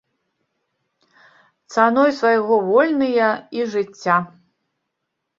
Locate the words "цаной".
1.75-2.09